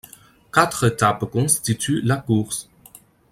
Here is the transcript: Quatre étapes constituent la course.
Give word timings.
Quatre 0.51 0.85
étapes 0.87 1.25
constituent 1.25 2.01
la 2.01 2.15
course. 2.17 2.67